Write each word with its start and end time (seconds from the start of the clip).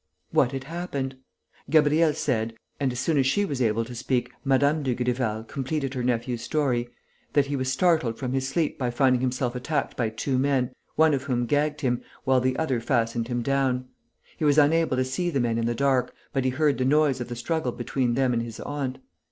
What 0.31 0.51
had 0.51 0.63
happened? 0.63 1.15
Gabriel 1.69 2.15
said 2.15 2.55
and, 2.79 2.91
as 2.91 2.99
soon 2.99 3.19
as 3.19 3.27
she 3.27 3.45
was 3.45 3.61
able 3.61 3.85
to 3.85 3.93
speak, 3.93 4.31
Mme. 4.43 4.81
Dugrival 4.81 5.43
completed 5.43 5.93
her 5.93 6.01
nephew's 6.01 6.41
story 6.41 6.89
that 7.33 7.45
he 7.45 7.55
was 7.55 7.71
startled 7.71 8.17
from 8.17 8.33
his 8.33 8.47
sleep 8.49 8.79
by 8.79 8.89
finding 8.89 9.21
himself 9.21 9.53
attacked 9.53 9.95
by 9.95 10.09
two 10.09 10.39
men, 10.39 10.73
one 10.95 11.13
of 11.13 11.25
whom 11.25 11.45
gagged 11.45 11.81
him, 11.81 12.01
while 12.23 12.41
the 12.41 12.57
other 12.57 12.79
fastened 12.81 13.27
him 13.27 13.43
down. 13.43 13.89
He 14.37 14.43
was 14.43 14.57
unable 14.57 14.97
to 14.97 15.05
see 15.05 15.29
the 15.29 15.39
men 15.39 15.59
in 15.59 15.67
the 15.67 15.75
dark, 15.75 16.15
but 16.33 16.45
he 16.45 16.49
heard 16.49 16.79
the 16.79 16.83
noise 16.85 17.21
of 17.21 17.27
the 17.29 17.35
struggle 17.35 17.71
between 17.71 18.15
them 18.15 18.33
and 18.33 18.41
his 18.41 18.59
aunt. 18.61 18.97